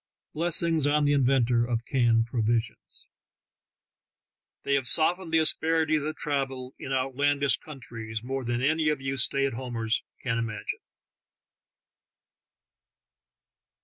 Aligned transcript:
Blessings 0.33 0.87
on 0.87 1.05
the 1.05 1.13
inventor 1.13 1.63
of 1.63 1.85
canned 1.85 2.25
provisions! 2.25 3.07
They 4.63 4.73
have 4.73 4.87
softened 4.87 5.31
the 5.31 5.39
asper 5.41 5.85
ities 5.85 6.03
of 6.09 6.15
travel 6.15 6.73
in 6.79 6.91
outlandish 6.91 7.57
countries 7.57 8.23
more 8.23 8.43
than 8.43 8.63
any 8.63 8.89
of 8.89 8.99
you 8.99 9.15
stay 9.15 9.45
at 9.45 9.53
homers 9.53 10.01
can 10.19 10.39
imagine. 10.39 10.79